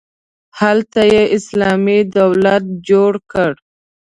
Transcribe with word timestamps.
هلته 0.59 1.01
یې 1.13 1.23
اسلامي 1.37 1.99
دولت 2.17 2.63
جوړ 2.89 3.13
کړ. 3.31 3.51